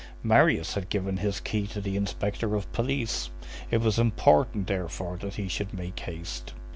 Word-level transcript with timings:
Marius 0.23 0.73
had 0.73 0.89
given 0.89 1.17
his 1.17 1.39
key 1.39 1.67
to 1.67 1.79
the 1.79 1.95
inspector 1.95 2.55
of 2.55 2.71
police; 2.73 3.29
it 3.69 3.81
was 3.81 3.99
important, 3.99 4.65
therefore, 4.65 5.15
that 5.17 5.35
he 5.35 5.47
should 5.47 5.75
make 5.75 5.99
haste. 5.99 6.55